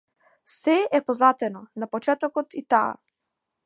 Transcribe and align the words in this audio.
Сѐ 0.53 0.87
е 1.01 1.03
позлатено, 1.11 1.63
на 1.83 1.91
почетокот 1.95 2.61
и 2.63 2.67
таа. 2.75 2.93